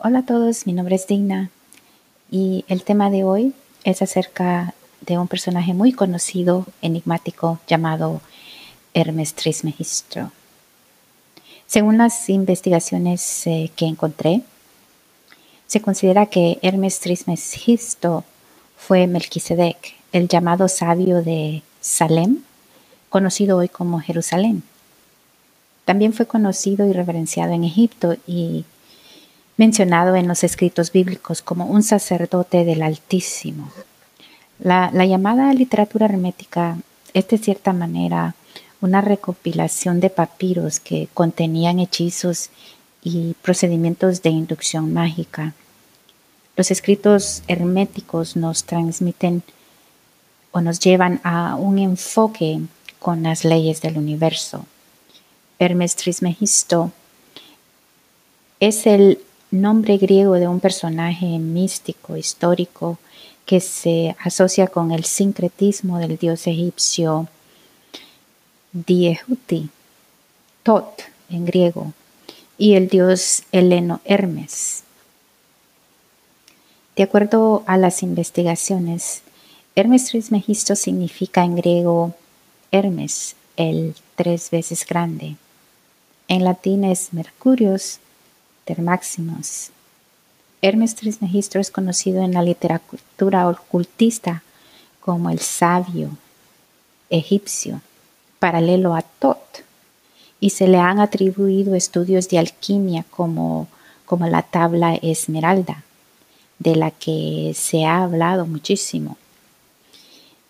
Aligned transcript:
Hola 0.00 0.20
a 0.20 0.24
todos, 0.24 0.64
mi 0.64 0.74
nombre 0.74 0.94
es 0.94 1.08
Digna 1.08 1.50
y 2.30 2.64
el 2.68 2.84
tema 2.84 3.10
de 3.10 3.24
hoy 3.24 3.52
es 3.82 4.00
acerca 4.00 4.72
de 5.00 5.18
un 5.18 5.26
personaje 5.26 5.74
muy 5.74 5.92
conocido, 5.92 6.66
enigmático, 6.82 7.58
llamado 7.66 8.20
Hermes 8.94 9.34
Trismegisto. 9.34 10.30
Según 11.66 11.98
las 11.98 12.28
investigaciones 12.28 13.44
eh, 13.48 13.72
que 13.74 13.86
encontré, 13.86 14.42
se 15.66 15.82
considera 15.82 16.26
que 16.26 16.60
Hermes 16.62 17.00
Trismegisto 17.00 18.22
fue 18.76 19.08
Melquisedec, 19.08 19.96
el 20.12 20.28
llamado 20.28 20.68
sabio 20.68 21.22
de 21.22 21.64
Salem, 21.80 22.38
conocido 23.08 23.56
hoy 23.56 23.68
como 23.68 23.98
Jerusalén. 23.98 24.62
También 25.84 26.12
fue 26.12 26.26
conocido 26.26 26.86
y 26.86 26.92
reverenciado 26.92 27.52
en 27.52 27.64
Egipto 27.64 28.14
y 28.28 28.64
mencionado 29.58 30.14
en 30.16 30.28
los 30.28 30.44
escritos 30.44 30.92
bíblicos 30.92 31.42
como 31.42 31.66
un 31.66 31.82
sacerdote 31.82 32.64
del 32.64 32.80
Altísimo. 32.80 33.70
La, 34.60 34.90
llamada 35.04 35.52
literatura 35.52 36.06
hermética 36.06 36.78
es 37.12 37.28
de 37.28 37.38
cierta 37.38 37.72
manera 37.72 38.34
una 38.80 39.00
recopilación 39.00 40.00
de 40.00 40.10
papiros 40.10 40.78
que 40.78 41.08
contenían 41.12 41.80
hechizos 41.80 42.50
y 43.02 43.34
procedimientos 43.42 44.22
de 44.22 44.30
inducción 44.30 44.92
mágica. 44.94 45.54
Los 46.56 46.70
escritos 46.70 47.42
herméticos 47.48 48.36
nos 48.36 48.64
transmiten 48.64 49.42
o 50.52 50.60
nos 50.60 50.78
llevan 50.78 51.20
a 51.24 51.56
un 51.56 51.78
enfoque 51.78 52.60
con 53.00 53.24
las 53.24 53.44
leyes 53.44 53.80
del 53.80 53.98
universo. 53.98 54.66
Hermes 55.58 55.96
Trismegisto 55.96 56.92
es 58.60 58.86
el 58.86 59.20
nombre 59.50 59.96
griego 59.96 60.34
de 60.34 60.48
un 60.48 60.60
personaje 60.60 61.26
místico, 61.38 62.16
histórico, 62.16 62.98
que 63.46 63.60
se 63.60 64.14
asocia 64.22 64.66
con 64.66 64.92
el 64.92 65.04
sincretismo 65.04 65.98
del 65.98 66.18
dios 66.18 66.46
egipcio 66.46 67.28
Diehuti, 68.72 69.70
Tot 70.62 71.02
en 71.30 71.46
griego, 71.46 71.94
y 72.58 72.74
el 72.74 72.88
dios 72.88 73.44
heleno 73.52 74.00
Hermes. 74.04 74.84
De 76.94 77.04
acuerdo 77.04 77.62
a 77.66 77.78
las 77.78 78.02
investigaciones, 78.02 79.22
Hermes 79.74 80.06
Trismegisto 80.06 80.76
significa 80.76 81.44
en 81.44 81.56
griego 81.56 82.14
Hermes, 82.70 83.36
el 83.56 83.94
tres 84.16 84.50
veces 84.50 84.84
grande. 84.84 85.36
En 86.26 86.44
latín 86.44 86.84
es 86.84 87.12
Mercurius 87.12 88.00
Máximos. 88.76 89.70
Hermes 90.60 90.94
Trismegisto 90.94 91.58
es 91.58 91.70
conocido 91.70 92.22
en 92.22 92.34
la 92.34 92.42
literatura 92.42 93.48
ocultista 93.48 94.42
como 95.00 95.30
el 95.30 95.38
sabio 95.38 96.10
egipcio, 97.10 97.80
paralelo 98.38 98.94
a 98.94 99.02
Tot, 99.02 99.64
y 100.40 100.50
se 100.50 100.68
le 100.68 100.78
han 100.78 101.00
atribuido 101.00 101.74
estudios 101.74 102.28
de 102.28 102.38
alquimia 102.38 103.04
como, 103.10 103.68
como 104.04 104.26
la 104.26 104.42
tabla 104.42 104.94
esmeralda, 104.96 105.82
de 106.58 106.76
la 106.76 106.90
que 106.90 107.52
se 107.54 107.84
ha 107.84 108.02
hablado 108.02 108.46
muchísimo, 108.46 109.16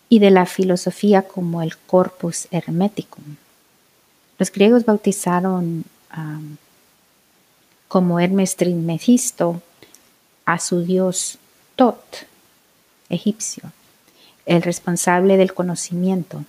y 0.09 0.19
de 0.19 0.31
la 0.31 0.45
filosofía 0.45 1.21
como 1.21 1.61
el 1.61 1.77
corpus 1.77 2.47
hermeticum. 2.51 3.35
Los 4.39 4.51
griegos 4.51 4.85
bautizaron 4.85 5.85
como 7.89 8.19
Hermes 8.19 8.55
Trismegisto 8.55 9.61
a 10.45 10.59
su 10.59 10.83
dios 10.83 11.39
Tot, 11.75 12.27
egipcio, 13.09 13.71
el 14.45 14.61
responsable 14.61 15.37
del 15.37 15.53
conocimiento. 15.53 16.45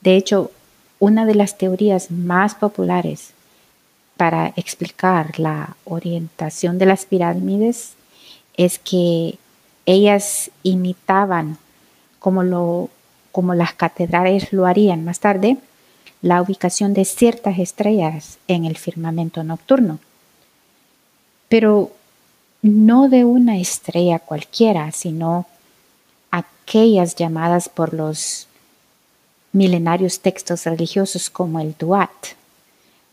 De 0.00 0.16
hecho, 0.16 0.52
una 0.98 1.26
de 1.26 1.34
las 1.34 1.58
teorías 1.58 2.10
más 2.10 2.54
populares 2.54 3.30
para 4.16 4.52
explicar 4.56 5.38
la 5.40 5.76
orientación 5.84 6.78
de 6.78 6.86
las 6.86 7.04
pirámides 7.04 7.94
es 8.56 8.78
que 8.78 9.38
ellas 9.86 10.50
imitaban 10.62 11.58
como, 12.20 12.44
lo, 12.44 12.90
como 13.32 13.54
las 13.54 13.74
catedrales 13.74 14.52
lo 14.52 14.66
harían 14.66 15.04
más 15.04 15.18
tarde, 15.18 15.56
la 16.22 16.40
ubicación 16.40 16.94
de 16.94 17.04
ciertas 17.04 17.58
estrellas 17.58 18.38
en 18.46 18.64
el 18.64 18.76
firmamento 18.76 19.42
nocturno 19.42 19.98
pero 21.48 21.92
no 22.62 23.08
de 23.08 23.24
una 23.24 23.58
estrella 23.58 24.18
cualquiera, 24.18 24.90
sino 24.92 25.46
aquellas 26.30 27.14
llamadas 27.14 27.68
por 27.68 27.94
los 27.94 28.48
milenarios 29.52 30.20
textos 30.20 30.64
religiosos 30.64 31.30
como 31.30 31.60
el 31.60 31.74
Duat. 31.78 32.10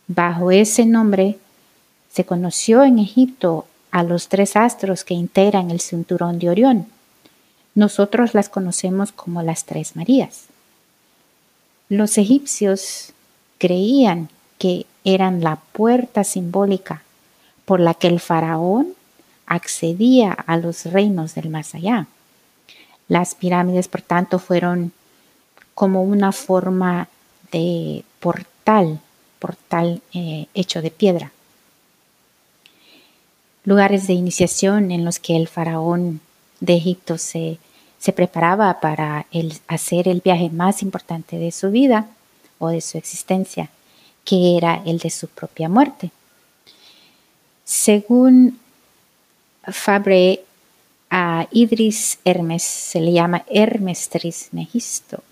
Bajo 0.07 0.51
ese 0.51 0.85
nombre 0.85 1.37
se 2.11 2.25
conoció 2.25 2.83
en 2.83 2.99
Egipto 2.99 3.65
a 3.91 4.03
los 4.03 4.27
tres 4.27 4.55
astros 4.55 5.03
que 5.03 5.13
integran 5.13 5.71
el 5.71 5.79
cinturón 5.79 6.39
de 6.39 6.49
Orión. 6.49 6.87
Nosotros 7.75 8.33
las 8.33 8.49
conocemos 8.49 9.11
como 9.11 9.41
las 9.41 9.65
tres 9.65 9.95
Marías. 9.95 10.45
Los 11.89 12.17
egipcios 12.17 13.13
creían 13.59 14.29
que 14.57 14.85
eran 15.03 15.43
la 15.43 15.57
puerta 15.57 16.23
simbólica 16.23 17.03
por 17.65 17.79
la 17.79 17.93
que 17.93 18.07
el 18.07 18.19
faraón 18.19 18.93
accedía 19.45 20.31
a 20.31 20.57
los 20.57 20.85
reinos 20.85 21.35
del 21.35 21.49
más 21.49 21.75
allá. 21.75 22.07
Las 23.07 23.35
pirámides, 23.35 23.87
por 23.87 24.01
tanto, 24.01 24.39
fueron 24.39 24.91
como 25.73 26.03
una 26.03 26.31
forma 26.31 27.07
de 27.51 28.03
portal, 28.19 28.99
portal 29.39 30.01
eh, 30.13 30.47
hecho 30.53 30.81
de 30.81 30.91
piedra. 30.91 31.31
Lugares 33.65 34.07
de 34.07 34.13
iniciación 34.13 34.91
en 34.91 35.05
los 35.05 35.19
que 35.19 35.35
el 35.35 35.47
faraón 35.47 36.21
de 36.59 36.75
Egipto 36.75 37.17
se, 37.17 37.59
se 37.99 38.13
preparaba 38.13 38.79
para 38.79 39.25
hacer 39.67 40.07
el 40.07 40.21
viaje 40.21 40.49
más 40.49 40.81
importante 40.81 41.37
de 41.37 41.51
su 41.51 41.71
vida 41.71 42.07
o 42.59 42.69
de 42.69 42.81
su 42.81 42.97
existencia, 42.97 43.69
que 44.25 44.57
era 44.57 44.81
el 44.85 44.99
de 44.99 45.09
su 45.09 45.27
propia 45.27 45.69
muerte. 45.69 46.11
Según 47.63 48.59
Fabre, 49.65 50.43
a 51.15 51.47
Idris 51.51 52.17
Hermes 52.25 52.63
se 52.63 52.99
le 52.99 53.13
llama 53.13 53.45
Hermes 53.47 54.09
Trismegisto, 54.09 55.23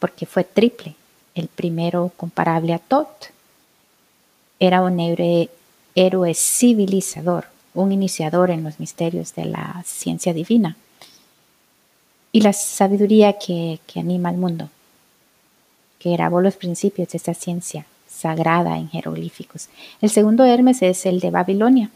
porque 0.00 0.26
fue 0.26 0.42
triple. 0.42 0.96
El 1.34 1.46
primero 1.48 2.12
comparable 2.16 2.74
a 2.74 2.78
Tot. 2.78 3.30
Era 4.58 4.82
un 4.82 4.98
héroe, 5.94 6.34
civilizador, 6.34 7.46
un 7.72 7.92
iniciador 7.92 8.50
en 8.50 8.64
los 8.64 8.80
misterios 8.80 9.34
de 9.36 9.44
la 9.46 9.82
ciencia 9.86 10.32
divina 10.32 10.76
y 12.32 12.40
la 12.40 12.52
sabiduría 12.52 13.38
que, 13.38 13.78
que 13.86 14.00
anima 14.00 14.28
al 14.28 14.36
mundo, 14.36 14.70
que 16.00 16.10
grabó 16.10 16.40
los 16.40 16.56
principios 16.56 17.10
de 17.10 17.18
esta 17.18 17.34
ciencia 17.34 17.86
sagrada 18.14 18.78
en 18.78 18.88
jeroglíficos. 18.88 19.68
El 20.00 20.10
segundo 20.10 20.44
Hermes 20.44 20.82
es 20.82 21.04
el 21.06 21.20
de 21.20 21.30
Babilonia, 21.30 21.90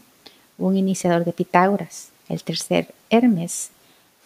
un 0.57 0.75
iniciador 0.77 1.25
de 1.25 1.33
Pitágoras. 1.33 2.09
El 2.27 2.43
tercer 2.43 2.93
Hermes 3.09 3.71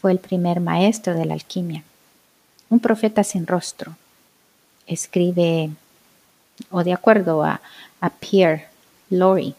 fue 0.01 0.11
el 0.11 0.19
primer 0.19 0.59
maestro 0.59 1.13
de 1.13 1.25
la 1.25 1.33
alquimia, 1.33 1.83
un 2.69 2.79
profeta 2.79 3.23
sin 3.23 3.47
rostro. 3.47 3.95
Escribe, 4.87 5.69
o 6.71 6.83
de 6.83 6.93
acuerdo 6.93 7.43
a, 7.43 7.61
Pierre 8.19 8.67
Lori, 9.09 9.55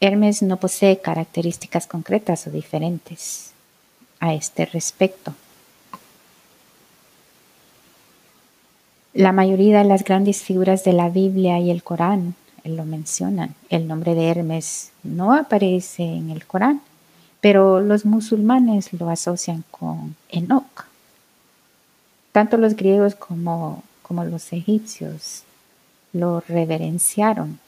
Hermes 0.00 0.42
no 0.42 0.56
posee 0.56 1.00
características 1.00 1.86
concretas 1.86 2.46
o 2.46 2.50
diferentes 2.50 3.52
a 4.18 4.34
este 4.34 4.66
respecto. 4.66 5.32
La 9.16 9.32
mayoría 9.32 9.78
de 9.78 9.84
las 9.84 10.04
grandes 10.04 10.42
figuras 10.42 10.84
de 10.84 10.92
la 10.92 11.08
Biblia 11.08 11.58
y 11.58 11.70
el 11.70 11.82
Corán 11.82 12.34
lo 12.64 12.84
mencionan. 12.84 13.54
El 13.70 13.88
nombre 13.88 14.14
de 14.14 14.28
Hermes 14.28 14.90
no 15.04 15.32
aparece 15.32 16.02
en 16.02 16.28
el 16.28 16.44
Corán, 16.44 16.82
pero 17.40 17.80
los 17.80 18.04
musulmanes 18.04 18.92
lo 18.92 19.08
asocian 19.08 19.64
con 19.70 20.16
Enoch. 20.28 20.84
Tanto 22.32 22.58
los 22.58 22.76
griegos 22.76 23.14
como, 23.14 23.82
como 24.02 24.22
los 24.22 24.52
egipcios 24.52 25.44
lo 26.12 26.40
reverenciaron. 26.40 27.58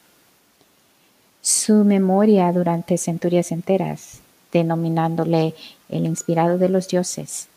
Su 1.41 1.83
memoria 1.83 2.53
durante 2.53 2.99
centurias 2.99 3.53
enteras, 3.53 4.21
denominándole 4.53 5.55
el 5.89 6.05
inspirado 6.05 6.59
de 6.59 6.69
los 6.69 6.89
dioses. 6.89 7.49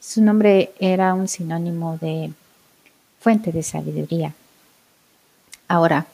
Su 0.00 0.22
nombre 0.22 0.70
era 0.80 1.14
un 1.14 1.28
sinónimo 1.28 1.96
de 1.96 2.30
fuente 3.20 3.52
de 3.52 3.62
sabiduría. 3.62 4.34
Ahora, 5.68 6.06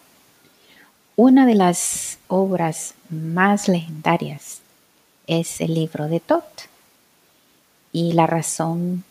Una 1.16 1.46
de 1.46 1.54
las 1.54 2.18
obras 2.26 2.94
más 3.08 3.68
legendarias 3.68 4.62
es 5.28 5.60
el 5.60 5.74
libro 5.74 6.08
de 6.08 6.18
Tot 6.18 6.44
y 7.92 8.14
la 8.14 8.26
razón 8.26 9.04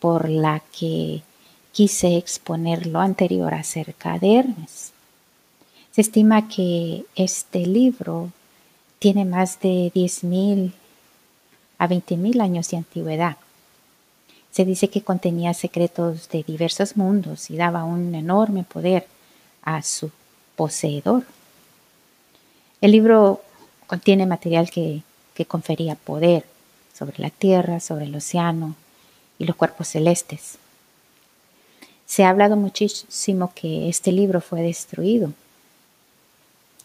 por 0.00 0.28
la 0.28 0.62
que 0.76 1.22
quise 1.70 2.16
exponer 2.16 2.88
lo 2.88 2.98
anterior 2.98 3.54
acerca 3.54 4.18
de 4.18 4.34
Hermes. 4.34 4.92
Se 5.92 6.00
estima 6.00 6.48
que 6.48 7.04
este 7.14 7.66
libro 7.66 8.32
tiene 8.98 9.24
más 9.24 9.60
de 9.60 9.92
10.000 9.94 10.72
a 11.78 11.88
20.000 11.88 12.42
años 12.42 12.68
de 12.68 12.78
antigüedad. 12.78 13.36
Se 14.50 14.64
dice 14.64 14.88
que 14.88 15.02
contenía 15.02 15.54
secretos 15.54 16.28
de 16.28 16.42
diversos 16.42 16.96
mundos 16.96 17.50
y 17.50 17.56
daba 17.56 17.84
un 17.84 18.14
enorme 18.14 18.64
poder 18.64 19.06
a 19.62 19.82
su 19.82 20.10
poseedor. 20.56 21.24
El 22.80 22.92
libro 22.92 23.42
contiene 23.86 24.26
material 24.26 24.70
que, 24.70 25.02
confería 25.48 25.94
poder 25.94 26.44
sobre 26.92 27.18
la 27.18 27.30
tierra, 27.30 27.80
sobre 27.80 28.04
el 28.04 28.14
océano 28.14 28.74
y 29.38 29.46
los 29.46 29.56
cuerpos 29.56 29.88
celestes. 29.88 30.58
Se 32.04 32.24
ha 32.24 32.28
hablado 32.28 32.56
muchísimo 32.56 33.50
que 33.54 33.88
este 33.88 34.12
libro 34.12 34.42
fue 34.42 34.60
destruido. 34.60 35.32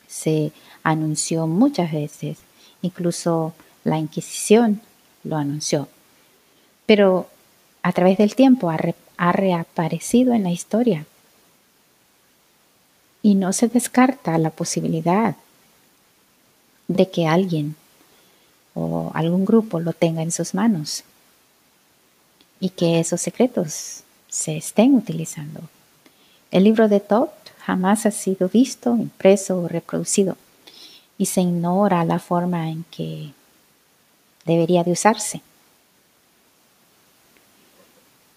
Se 0.08 0.54
anunció 0.84 1.48
muchas 1.48 1.92
veces, 1.92 2.38
incluso 2.82 3.54
la 3.84 3.98
Inquisición 3.98 4.82
lo 5.26 5.36
anunció. 5.36 5.90
Pero 6.86 7.28
a 7.86 7.92
través 7.92 8.18
del 8.18 8.34
tiempo 8.34 8.72
ha, 8.72 9.32
reaparecido 9.32 10.34
en 10.34 10.42
la 10.42 10.50
historia. 10.50 11.06
Y 13.22 13.36
no 13.36 13.54
se 13.54 13.68
descarta 13.68 14.40
la 14.40 14.50
posibilidad 14.50 15.36
de 16.88 17.12
que 17.12 17.28
alguien 17.28 17.76
o 18.74 19.12
algún 19.14 19.46
grupo 19.46 19.80
lo 19.80 19.94
tenga 19.94 20.24
en 20.24 20.32
sus 20.32 20.56
manos 20.56 21.04
y 22.60 22.70
que 22.70 23.00
esos 23.00 23.22
secretos 23.22 24.02
se 24.30 24.58
estén 24.58 24.96
utilizando. 24.96 25.62
El 26.50 26.64
libro 26.64 26.88
de 26.88 27.02
Tot 27.02 27.30
jamás 27.60 28.08
ha 28.08 28.12
sido 28.12 28.50
visto, 28.50 28.96
impreso 28.96 29.60
o 29.62 29.68
reproducido 29.68 30.38
y 31.20 31.28
se 31.28 31.42
ignora 31.42 32.04
la 32.04 32.18
forma 32.18 32.68
en 32.72 32.84
que 32.90 33.32
debería 34.44 34.84
de 34.84 34.92
usarse. 34.92 35.44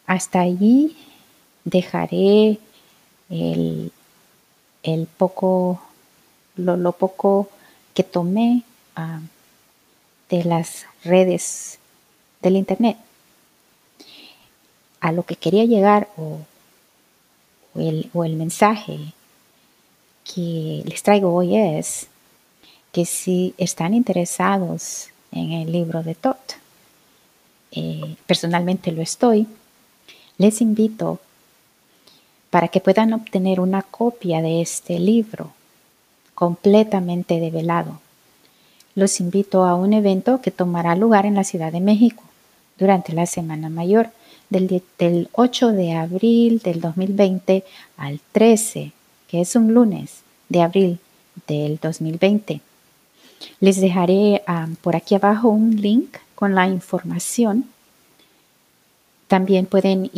Hasta 0.09 0.41
allí 0.41 0.97
dejaré 1.65 2.59
el, 3.29 3.93
poco, 5.19 5.83
lo, 6.57 6.93
poco 6.93 7.51
que 7.93 8.05
tomé 8.05 8.63
ah, 8.97 9.21
de 10.31 10.45
las 10.45 10.87
redes 11.05 11.79
del 12.41 12.57
Internet. 12.57 12.97
A 15.01 15.13
lo 15.13 15.25
que 15.25 15.37
quería 15.37 15.67
llegar 15.67 16.09
o, 16.17 16.39
el, 17.75 18.09
o 18.15 18.25
el 18.25 18.37
mensaje 18.37 19.13
que 20.25 20.85
les 20.87 21.03
traigo 21.03 21.35
hoy 21.35 21.55
es 21.55 22.09
que 22.93 23.05
si 23.05 23.55
están 23.59 23.93
interesados 23.93 25.11
en 25.33 25.53
el 25.53 25.71
libro 25.71 26.03
de 26.03 26.15
Tot, 26.15 26.39
eh, 27.73 28.17
personalmente 28.27 28.91
lo 28.91 29.03
estoy, 29.03 29.47
les 30.39 30.61
invito 30.61 31.21
para 32.51 32.69
que 32.69 32.81
puedan 32.81 33.13
obtener 33.13 33.61
una 33.61 33.83
copia 33.83 34.41
de 34.41 34.63
este 34.63 34.99
libro 34.99 35.53
completamente 36.35 37.41
develado. 37.41 38.01
Los 38.95 39.21
invito 39.21 39.65
a 39.65 39.75
un 39.75 39.93
evento 39.93 40.41
que 40.41 40.51
tomará 40.51 40.97
lugar 40.97 41.27
en 41.27 41.35
la 41.35 41.45
Ciudad 41.45 41.73
de 41.73 41.81
México 41.81 42.23
durante 42.79 43.13
la 43.13 43.27
Semana 43.27 43.69
Mayor 43.69 44.11
del, 44.49 45.29
8 45.33 45.73
de 45.73 45.93
abril 45.93 46.61
del 46.61 46.81
2020 46.81 47.65
al 47.97 48.21
13, 48.33 48.93
que 49.29 49.41
es 49.41 49.57
un 49.57 49.75
lunes 49.75 50.23
de 50.49 50.63
abril 50.63 50.99
del 51.47 51.79
2020. 51.79 52.61
Les 53.61 53.81
dejaré 53.81 54.43
ah, 54.47 54.69
por 54.81 54.97
aquí 54.97 55.15
abajo 55.15 55.49
un 55.49 55.77
link 55.77 56.17
con 56.35 56.55
la 56.55 56.67
información. 56.67 57.67
También 59.29 59.67
pueden 59.67 60.11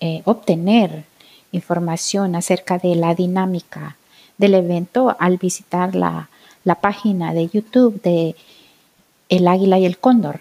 eh, 0.00 0.22
obtener 0.24 1.04
información 1.52 2.34
acerca 2.34 2.78
de 2.78 2.94
la 2.94 3.14
dinámica 3.14 3.96
del 4.38 4.54
evento 4.54 5.16
al 5.18 5.38
visitar 5.38 5.94
la, 5.94 6.28
la 6.64 6.76
página 6.76 7.32
de 7.32 7.48
YouTube 7.48 8.02
de 8.02 8.36
El 9.28 9.48
Águila 9.48 9.78
y 9.78 9.86
el 9.86 9.98
Cóndor. 9.98 10.40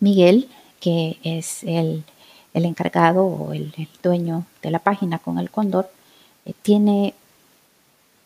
Miguel 0.00 0.48
que 0.84 1.16
es 1.22 1.64
el, 1.64 2.04
encargado 2.52 3.24
o 3.24 3.54
el, 3.54 3.72
dueño 4.02 4.44
de 4.60 4.70
la 4.70 4.80
página 4.80 5.18
con 5.18 5.38
el 5.38 5.48
cóndor, 5.48 5.90
eh, 6.44 6.52
tiene 6.60 7.14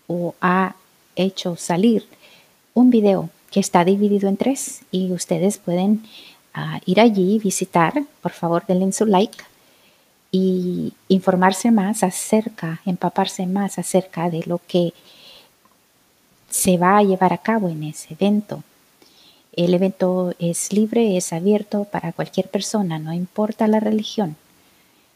o 0.09 0.35
ha 0.41 0.75
hecho 1.15 1.55
salir 1.55 2.05
un 2.75 2.91
video 2.91 3.31
que 3.53 3.61
está 3.61 3.85
dividido 3.85 4.29
en 4.29 4.37
tres 4.37 4.81
y 4.91 5.13
ustedes 5.13 5.59
pueden 5.59 6.03
ir 6.87 7.01
allí, 7.01 7.39
visitar, 7.39 7.93
por 8.23 8.33
favor 8.33 8.65
denle 8.67 8.93
su 8.93 9.07
like 9.07 9.45
y 10.31 10.93
informarse 11.09 11.71
más 11.71 12.03
acerca, 12.03 12.81
empaparse 12.85 13.47
más 13.47 13.79
acerca 13.79 14.31
de 14.31 14.43
lo 14.47 14.61
que 14.67 14.93
se 16.51 16.77
va 16.77 16.99
a 16.99 17.03
llevar 17.03 17.33
a 17.33 17.39
cabo 17.39 17.69
en 17.69 17.85
ese 17.85 18.15
evento. 18.15 18.63
El 19.55 19.75
evento 19.75 20.35
es 20.39 20.73
libre, 20.73 21.17
es 21.17 21.33
abierto 21.33 21.85
para 21.85 22.13
cualquier 22.13 22.49
persona, 22.49 22.99
no 22.99 23.13
importa 23.13 23.67
la 23.67 23.81
religión. 23.81 24.37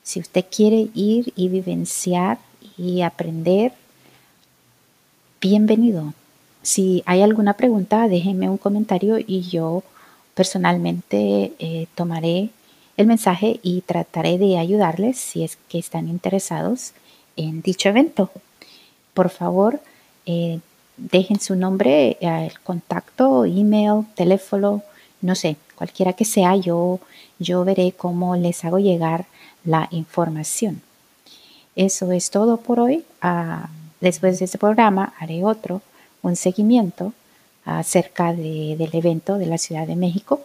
Si 0.02 0.18
usted 0.18 0.44
quiere 0.50 0.88
ir 0.94 1.32
y 1.36 1.48
vivenciar 1.48 2.38
y 2.76 3.02
aprender, 3.02 3.72
bienvenido. 5.40 6.12
Si 6.62 7.02
hay 7.06 7.22
alguna 7.22 7.54
pregunta, 7.54 8.08
déjenme 8.08 8.48
un 8.48 8.58
comentario 8.58 9.18
y 9.18 9.42
yo 9.42 9.84
personalmente 10.34 11.52
eh, 11.58 11.86
tomaré 11.94 12.50
el 12.96 13.06
mensaje 13.06 13.60
y 13.62 13.82
trataré 13.82 14.38
de 14.38 14.58
ayudarles 14.58 15.18
si 15.18 15.44
es 15.44 15.58
que 15.68 15.78
están 15.78 16.08
interesados 16.08 16.92
en 17.36 17.62
dicho 17.62 17.88
evento. 17.88 18.30
Por 19.14 19.30
favor, 19.30 19.80
eh, 20.26 20.60
dejen 20.96 21.40
su 21.40 21.56
nombre, 21.56 22.16
el 22.20 22.58
contacto, 22.60 23.44
email, 23.44 24.06
teléfono, 24.14 24.82
no 25.20 25.34
sé, 25.34 25.56
cualquiera 25.74 26.12
que 26.12 26.24
sea, 26.24 26.56
yo, 26.56 27.00
yo 27.38 27.64
veré 27.64 27.92
cómo 27.92 28.36
les 28.36 28.64
hago 28.64 28.78
llegar 28.78 29.26
la 29.64 29.88
información. 29.90 30.82
Eso 31.76 32.12
es 32.12 32.30
todo 32.30 32.58
por 32.58 32.80
hoy. 32.80 33.04
Ah, 33.20 33.70
después 34.00 34.38
de 34.38 34.44
este 34.44 34.58
programa 34.58 35.14
haré 35.18 35.44
otro, 35.44 35.80
un 36.22 36.36
seguimiento 36.36 37.12
acerca 37.64 38.32
del 38.32 38.90
evento 38.92 39.38
de 39.38 39.46
la 39.46 39.58
Ciudad 39.58 39.86
de 39.86 39.96
México 39.96 40.40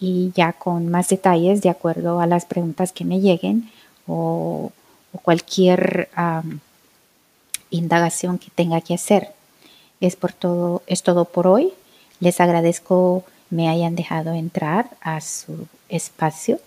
y 0.00 0.32
ya 0.34 0.52
con 0.52 0.88
más 0.88 1.08
detalles 1.08 1.62
de 1.62 1.70
acuerdo 1.70 2.20
a 2.20 2.26
las 2.26 2.44
preguntas 2.44 2.92
que 2.92 3.04
me 3.04 3.20
lleguen 3.20 3.70
o, 4.06 4.72
cualquier 5.22 6.08
indagación 7.70 8.38
que 8.38 8.50
tenga 8.52 8.80
que 8.80 8.94
hacer. 8.94 9.30
Es, 10.00 10.16
por 10.16 10.32
todo, 10.32 10.82
es 10.88 11.04
todo 11.04 11.24
por 11.24 11.46
hoy. 11.46 11.72
Les 12.18 12.40
agradezco 12.40 13.24
me 13.54 13.68
hayan 13.68 13.94
dejado 13.94 14.32
entrar 14.32 14.90
a 15.00 15.20
su 15.20 15.68
espacio, 15.88 16.58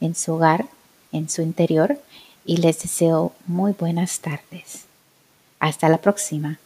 en 0.00 0.16
su 0.16 0.34
hogar, 0.34 0.66
en 1.12 1.28
su 1.28 1.42
interior 1.42 2.00
y 2.44 2.56
les 2.56 2.82
deseo 2.82 3.32
muy 3.46 3.72
buenas 3.72 4.18
tardes. 4.18 4.86
Hasta 5.60 5.88
la 5.88 5.98
próxima. 5.98 6.58